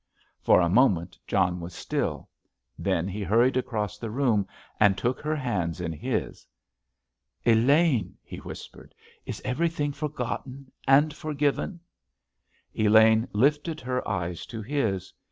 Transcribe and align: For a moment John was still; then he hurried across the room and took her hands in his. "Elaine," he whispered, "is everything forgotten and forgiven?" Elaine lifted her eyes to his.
For 0.41 0.59
a 0.61 0.67
moment 0.67 1.19
John 1.27 1.59
was 1.59 1.75
still; 1.75 2.27
then 2.75 3.07
he 3.07 3.21
hurried 3.21 3.55
across 3.55 3.99
the 3.99 4.09
room 4.09 4.47
and 4.79 4.97
took 4.97 5.21
her 5.21 5.35
hands 5.35 5.79
in 5.79 5.93
his. 5.93 6.43
"Elaine," 7.45 8.17
he 8.23 8.37
whispered, 8.37 8.95
"is 9.27 9.43
everything 9.45 9.91
forgotten 9.91 10.71
and 10.87 11.13
forgiven?" 11.13 11.81
Elaine 12.73 13.27
lifted 13.31 13.79
her 13.81 14.01
eyes 14.07 14.47
to 14.47 14.63
his. 14.63 15.13